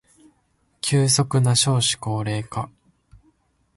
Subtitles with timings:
[0.81, 2.71] 急速な少子高齢化